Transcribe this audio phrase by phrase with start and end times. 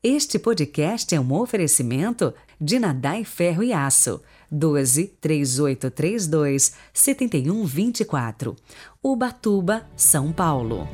[0.00, 4.22] Este podcast é um oferecimento de Nadai Ferro e Aço.
[4.48, 8.54] 12 3832 7124.
[9.02, 10.86] Ubatuba, São Paulo.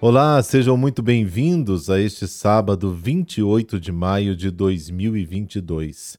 [0.00, 6.16] Olá, sejam muito bem-vindos a este sábado 28 de maio de 2022.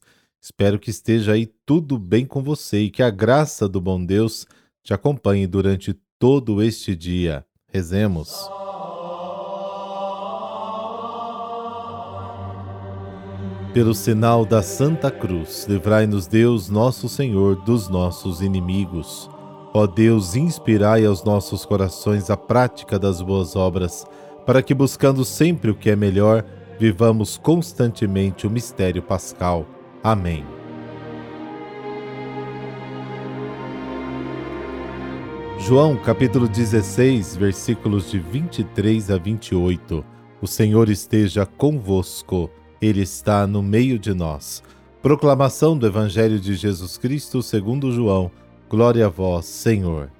[0.48, 4.46] Espero que esteja aí tudo bem com você e que a graça do bom Deus
[4.80, 7.44] te acompanhe durante todo este dia.
[7.68, 8.48] Rezemos.
[13.74, 19.28] Pelo sinal da Santa Cruz, livrai-nos Deus, nosso Senhor, dos nossos inimigos.
[19.74, 24.06] Ó Deus, inspirai aos nossos corações a prática das boas obras,
[24.46, 26.44] para que, buscando sempre o que é melhor,
[26.78, 29.66] vivamos constantemente o mistério pascal
[30.06, 30.44] Amém.
[35.58, 40.04] João capítulo 16, versículos de 23 a 28.
[40.40, 42.48] O Senhor esteja convosco,
[42.80, 44.62] Ele está no meio de nós.
[45.02, 48.30] Proclamação do Evangelho de Jesus Cristo segundo João.
[48.70, 50.12] Glória a vós, Senhor.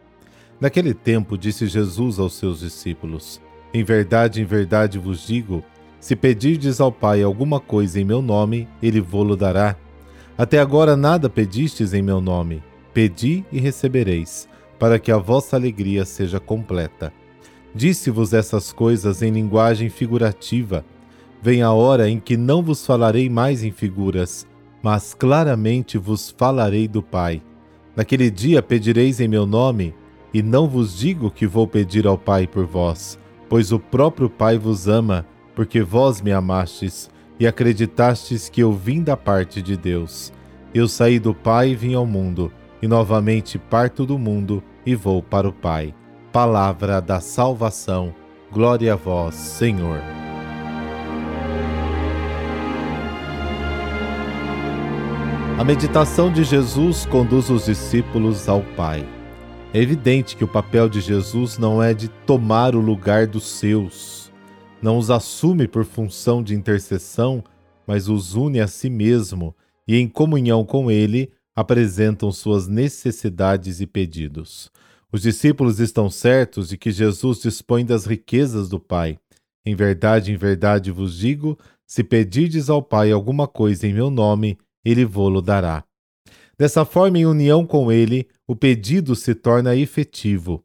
[0.61, 3.41] Naquele tempo disse Jesus aos seus discípulos:
[3.72, 5.62] Em verdade, em verdade vos digo,
[6.00, 9.77] se pedirdes ao Pai alguma coisa em meu nome, ele vô-lo dará.
[10.39, 12.62] Até agora nada pedistes em meu nome.
[12.92, 17.12] Pedi e recebereis, para que a vossa alegria seja completa.
[17.74, 20.84] Disse-vos essas coisas em linguagem figurativa.
[21.42, 24.47] Vem a hora em que não vos falarei mais em figuras,
[24.83, 27.42] mas claramente vos falarei do Pai.
[27.94, 29.94] Naquele dia pedireis em meu nome,
[30.33, 34.58] e não vos digo que vou pedir ao Pai por vós, pois o próprio Pai
[34.58, 40.30] vos ama porque vós me amastes e acreditastes que eu vim da parte de Deus.
[40.74, 45.22] Eu saí do Pai e vim ao mundo, e novamente parto do mundo e vou
[45.22, 45.94] para o Pai.
[46.30, 48.14] Palavra da salvação.
[48.52, 50.00] Glória a vós, Senhor.
[55.58, 59.06] A meditação de Jesus conduz os discípulos ao Pai.
[59.72, 64.26] É evidente que o papel de Jesus não é de tomar o lugar dos seus,
[64.83, 67.42] não os assume por função de intercessão,
[67.87, 69.55] mas os une a si mesmo
[69.87, 74.70] e, em comunhão com ele, apresentam suas necessidades e pedidos.
[75.13, 79.19] Os discípulos estão certos de que Jesus dispõe das riquezas do Pai.
[79.64, 84.58] Em verdade, em verdade vos digo: se pedirdes ao Pai alguma coisa em meu nome,
[84.85, 85.85] ele vô-lo dará.
[86.58, 90.64] Dessa forma, em união com ele, o pedido se torna efetivo.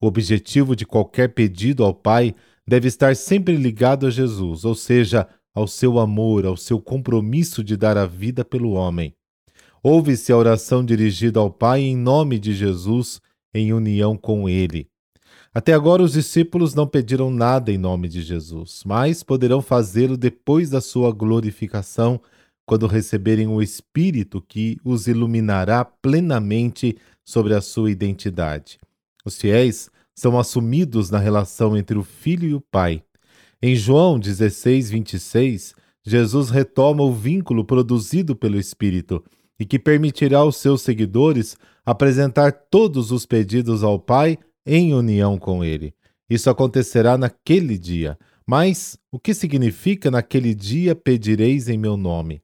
[0.00, 2.34] O objetivo de qualquer pedido ao Pai
[2.70, 7.76] deve estar sempre ligado a Jesus, ou seja, ao seu amor, ao seu compromisso de
[7.76, 9.12] dar a vida pelo homem.
[9.82, 13.20] Ouve-se a oração dirigida ao Pai em nome de Jesus,
[13.52, 14.86] em união com Ele.
[15.52, 20.70] Até agora, os discípulos não pediram nada em nome de Jesus, mas poderão fazê-lo depois
[20.70, 22.20] da sua glorificação,
[22.64, 28.78] quando receberem o Espírito que os iluminará plenamente sobre a sua identidade.
[29.24, 33.02] Os fiéis são assumidos na relação entre o Filho e o Pai.
[33.62, 39.24] Em João 16, 26, Jesus retoma o vínculo produzido pelo Espírito
[39.58, 45.64] e que permitirá aos seus seguidores apresentar todos os pedidos ao Pai em união com
[45.64, 45.94] Ele.
[46.28, 48.18] Isso acontecerá naquele dia.
[48.46, 52.42] Mas o que significa naquele dia pedireis em meu nome?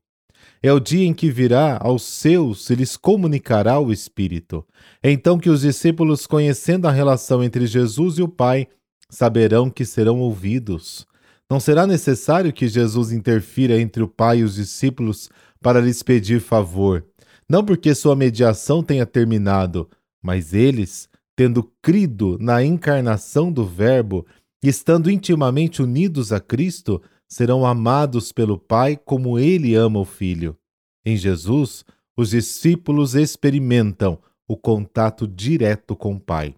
[0.67, 4.67] É o dia em que virá aos seus e lhes comunicará o Espírito.
[5.01, 8.67] É então que os discípulos, conhecendo a relação entre Jesus e o Pai,
[9.09, 11.07] saberão que serão ouvidos.
[11.49, 15.31] Não será necessário que Jesus interfira entre o Pai e os discípulos
[15.63, 17.07] para lhes pedir favor,
[17.49, 19.89] não porque sua mediação tenha terminado,
[20.21, 24.27] mas eles, tendo crido na encarnação do Verbo
[24.65, 30.57] e estando intimamente unidos a Cristo, serão amados pelo Pai como ele ama o Filho.
[31.05, 31.85] Em Jesus,
[32.17, 34.19] os discípulos experimentam
[34.49, 36.55] o contato direto com o Pai.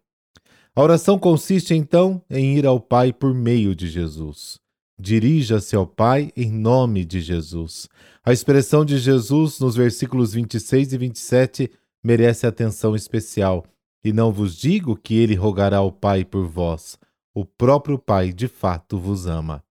[0.75, 4.60] A oração consiste então em ir ao Pai por meio de Jesus.
[5.00, 7.88] Dirija-se ao Pai em nome de Jesus.
[8.25, 11.70] A expressão de Jesus nos versículos 26 e 27
[12.04, 13.64] merece atenção especial.
[14.04, 16.98] E não vos digo que ele rogará ao Pai por vós.
[17.34, 19.62] O próprio Pai de fato vos ama.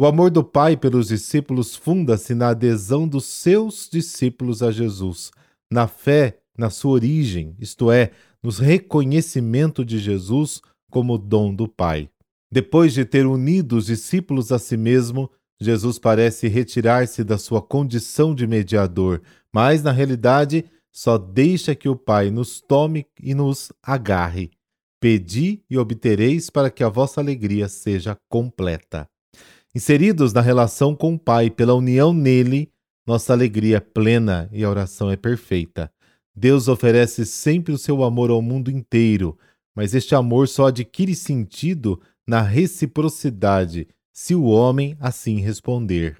[0.00, 5.32] O amor do Pai pelos discípulos funda-se na adesão dos seus discípulos a Jesus,
[5.68, 12.08] na fé na sua origem, isto é, no reconhecimento de Jesus como dom do Pai.
[12.48, 15.28] Depois de ter unido os discípulos a si mesmo,
[15.60, 19.20] Jesus parece retirar-se da sua condição de mediador,
[19.52, 24.52] mas, na realidade, só deixa que o Pai nos tome e nos agarre.
[25.00, 29.08] Pedi e obtereis para que a vossa alegria seja completa.
[29.74, 32.72] Inseridos na relação com o Pai pela união nele,
[33.06, 35.90] nossa alegria é plena e a oração é perfeita.
[36.34, 39.38] Deus oferece sempre o seu amor ao mundo inteiro,
[39.74, 46.18] mas este amor só adquire sentido na reciprocidade, se o homem assim responder.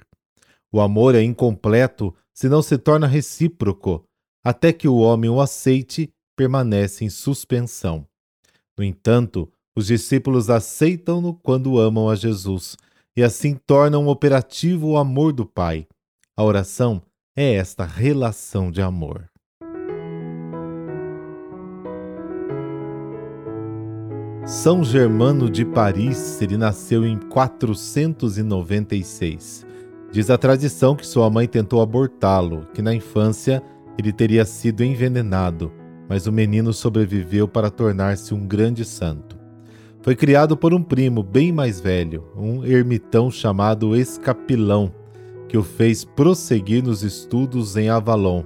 [0.72, 4.04] O amor é incompleto se não se torna recíproco,
[4.44, 8.06] até que o homem o aceite, permanece em suspensão.
[8.76, 12.76] No entanto, os discípulos aceitam-no quando amam a Jesus
[13.18, 15.88] e assim tornam operativo o amor do Pai.
[16.36, 17.02] A oração
[17.36, 19.28] é esta relação de amor.
[24.46, 29.66] São Germano de Paris, ele nasceu em 496.
[30.12, 33.60] Diz a tradição que sua mãe tentou abortá-lo, que na infância
[33.98, 35.72] ele teria sido envenenado,
[36.08, 39.37] mas o menino sobreviveu para tornar-se um grande santo.
[40.00, 44.92] Foi criado por um primo bem mais velho, um ermitão chamado Escapilão,
[45.48, 48.44] que o fez prosseguir nos estudos em Avalon.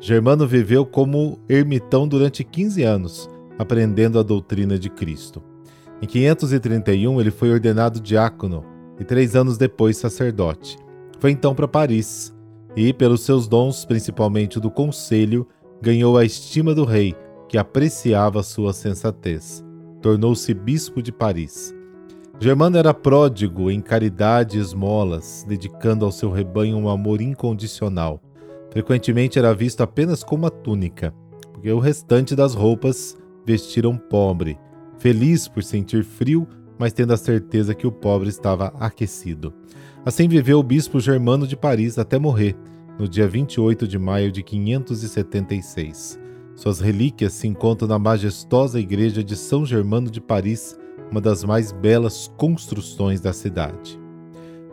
[0.00, 5.42] Germano viveu como ermitão durante 15 anos, aprendendo a doutrina de Cristo.
[6.02, 8.64] Em 531, ele foi ordenado diácono
[8.98, 10.76] e três anos depois sacerdote.
[11.18, 12.34] Foi então para Paris
[12.74, 15.46] e, pelos seus dons, principalmente do conselho,
[15.80, 17.14] ganhou a estima do rei,
[17.48, 19.64] que apreciava sua sensatez.
[20.00, 21.74] Tornou-se bispo de Paris.
[22.38, 28.20] Germano era pródigo em caridade e esmolas, dedicando ao seu rebanho um amor incondicional.
[28.70, 31.12] Frequentemente era visto apenas com uma túnica,
[31.52, 34.58] porque o restante das roupas vestiram pobre,
[34.98, 36.46] feliz por sentir frio,
[36.78, 39.52] mas tendo a certeza que o pobre estava aquecido.
[40.04, 42.56] Assim viveu o bispo Germano de Paris até morrer,
[42.98, 46.19] no dia 28 de maio de 576.
[46.60, 50.78] Suas relíquias se encontram na majestosa igreja de São Germano de Paris,
[51.10, 53.98] uma das mais belas construções da cidade.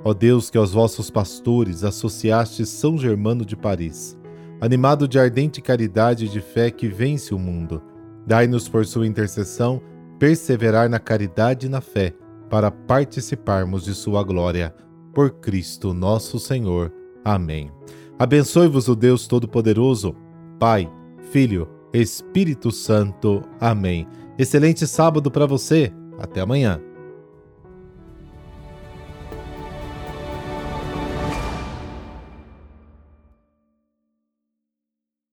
[0.03, 4.17] Ó Deus, que aos vossos pastores associastes São Germano de Paris,
[4.59, 7.81] animado de ardente caridade e de fé que vence o mundo,
[8.25, 9.81] dai-nos por sua intercessão
[10.19, 12.13] perseverar na caridade e na fé,
[12.49, 14.75] para participarmos de sua glória.
[15.13, 16.91] Por Cristo nosso Senhor.
[17.23, 17.71] Amém.
[18.19, 20.13] Abençoe-vos o Deus Todo-Poderoso,
[20.59, 20.91] Pai,
[21.31, 23.43] Filho, Espírito Santo.
[23.59, 24.07] Amém.
[24.37, 25.91] Excelente sábado para você.
[26.19, 26.81] Até amanhã.